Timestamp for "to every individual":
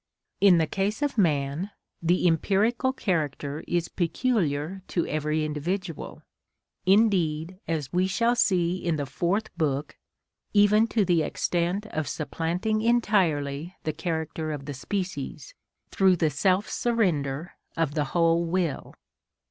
4.87-6.23